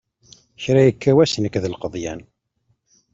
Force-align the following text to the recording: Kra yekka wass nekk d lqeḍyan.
Kra 0.63 0.81
yekka 0.87 1.11
wass 1.15 1.33
nekk 1.37 1.55
d 1.63 1.65
lqeḍyan. 1.73 2.21